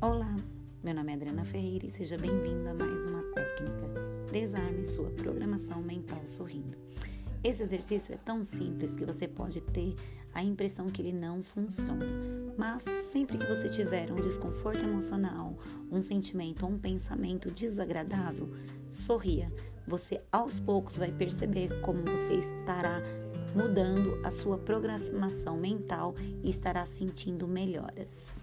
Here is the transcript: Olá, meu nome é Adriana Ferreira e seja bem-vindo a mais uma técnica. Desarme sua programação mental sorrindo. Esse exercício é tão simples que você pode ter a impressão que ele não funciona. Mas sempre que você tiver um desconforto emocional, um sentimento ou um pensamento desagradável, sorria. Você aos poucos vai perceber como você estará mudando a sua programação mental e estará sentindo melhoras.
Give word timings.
Olá, 0.00 0.36
meu 0.80 0.94
nome 0.94 1.10
é 1.10 1.16
Adriana 1.16 1.44
Ferreira 1.44 1.84
e 1.84 1.90
seja 1.90 2.16
bem-vindo 2.16 2.68
a 2.68 2.72
mais 2.72 3.04
uma 3.04 3.20
técnica. 3.34 3.88
Desarme 4.30 4.84
sua 4.84 5.10
programação 5.10 5.82
mental 5.82 6.22
sorrindo. 6.24 6.78
Esse 7.42 7.64
exercício 7.64 8.14
é 8.14 8.16
tão 8.16 8.44
simples 8.44 8.94
que 8.94 9.04
você 9.04 9.26
pode 9.26 9.60
ter 9.60 9.96
a 10.32 10.40
impressão 10.40 10.86
que 10.86 11.02
ele 11.02 11.10
não 11.10 11.42
funciona. 11.42 12.06
Mas 12.56 12.84
sempre 12.84 13.38
que 13.38 13.46
você 13.46 13.68
tiver 13.68 14.12
um 14.12 14.20
desconforto 14.20 14.84
emocional, 14.84 15.58
um 15.90 16.00
sentimento 16.00 16.64
ou 16.64 16.70
um 16.70 16.78
pensamento 16.78 17.50
desagradável, 17.50 18.54
sorria. 18.88 19.52
Você 19.84 20.22
aos 20.30 20.60
poucos 20.60 20.96
vai 20.96 21.10
perceber 21.10 21.80
como 21.80 22.04
você 22.04 22.34
estará 22.34 23.02
mudando 23.52 24.24
a 24.24 24.30
sua 24.30 24.58
programação 24.58 25.56
mental 25.56 26.14
e 26.44 26.48
estará 26.48 26.86
sentindo 26.86 27.48
melhoras. 27.48 28.38